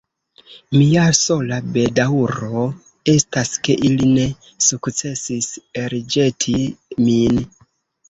Mia 0.77 1.03
sola 1.17 1.59
bedaŭro 1.75 2.65
estas 3.15 3.53
ke 3.69 3.77
ili 3.91 4.11
ne 4.17 4.27
sukcesis 4.71 5.55
elĵeti 5.87 6.61
min. 7.07 7.43